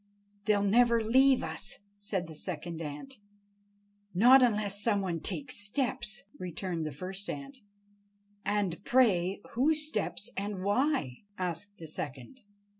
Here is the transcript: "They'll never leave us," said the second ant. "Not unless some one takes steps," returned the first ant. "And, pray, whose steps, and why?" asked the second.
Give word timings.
"They'll 0.45 0.63
never 0.63 1.03
leave 1.03 1.43
us," 1.43 1.77
said 1.99 2.25
the 2.25 2.33
second 2.33 2.81
ant. 2.81 3.19
"Not 4.15 4.41
unless 4.41 4.81
some 4.81 4.99
one 5.01 5.19
takes 5.19 5.57
steps," 5.63 6.23
returned 6.39 6.87
the 6.87 6.91
first 6.91 7.29
ant. 7.29 7.59
"And, 8.43 8.83
pray, 8.83 9.41
whose 9.51 9.85
steps, 9.87 10.31
and 10.35 10.63
why?" 10.63 11.25
asked 11.37 11.77
the 11.77 11.85
second. 11.87 12.39